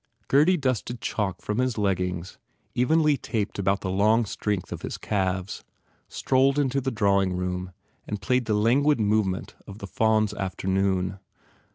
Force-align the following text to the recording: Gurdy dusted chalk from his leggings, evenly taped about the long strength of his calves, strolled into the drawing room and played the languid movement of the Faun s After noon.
Gurdy 0.29 0.57
dusted 0.57 0.99
chalk 0.99 1.43
from 1.43 1.59
his 1.59 1.77
leggings, 1.77 2.39
evenly 2.73 3.17
taped 3.17 3.59
about 3.59 3.81
the 3.81 3.91
long 3.91 4.25
strength 4.25 4.71
of 4.71 4.81
his 4.81 4.97
calves, 4.97 5.63
strolled 6.09 6.57
into 6.57 6.81
the 6.81 6.89
drawing 6.89 7.33
room 7.37 7.71
and 8.07 8.19
played 8.19 8.45
the 8.45 8.55
languid 8.55 8.99
movement 8.99 9.53
of 9.67 9.77
the 9.77 9.85
Faun 9.85 10.23
s 10.23 10.33
After 10.33 10.67
noon. 10.67 11.19